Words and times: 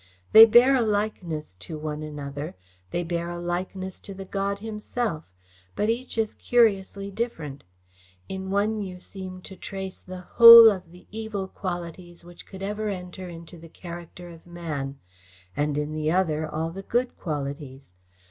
They 0.31 0.47
bear 0.47 0.73
a 0.73 0.81
likeness 0.81 1.53
to 1.57 1.77
one 1.77 2.01
another, 2.01 2.55
they 2.89 3.03
bear 3.03 3.29
a 3.29 3.39
likeness 3.39 3.99
to 3.99 4.15
the 4.15 4.25
God 4.25 4.57
himself, 4.57 5.25
but 5.75 5.91
each 5.91 6.17
is 6.17 6.33
curiously 6.33 7.11
different. 7.11 7.63
In 8.27 8.49
one 8.49 8.81
you 8.81 8.97
seem 8.97 9.41
to 9.41 9.55
trace 9.55 10.01
the 10.01 10.21
whole 10.21 10.71
of 10.71 10.91
the 10.91 11.05
evil 11.11 11.47
qualities 11.47 12.25
which 12.25 12.47
could 12.47 12.63
ever 12.63 12.89
enter 12.89 13.29
into 13.29 13.59
the 13.59 13.69
character 13.69 14.27
of 14.29 14.47
man, 14.47 14.97
and 15.55 15.77
in 15.77 15.91
the 15.93 16.09
other, 16.11 16.49
all 16.49 16.71
the 16.71 16.81
good 16.81 17.15
qualities. 17.15 17.93